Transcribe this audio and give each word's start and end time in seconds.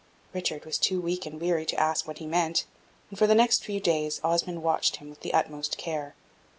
Richard 0.33 0.65
was 0.65 0.79
too 0.79 0.99
weak 0.99 1.27
and 1.27 1.39
weary 1.39 1.63
to 1.63 1.79
ask 1.79 2.07
what 2.07 2.17
he 2.17 2.25
meant, 2.25 2.65
and 3.11 3.19
for 3.19 3.27
the 3.27 3.35
next 3.35 3.63
few 3.63 3.79
days 3.79 4.19
Osmond 4.23 4.63
watched 4.63 4.95
him 4.95 5.11
with 5.11 5.19
the 5.19 5.31
utmost 5.35 5.77
care. 5.77 6.15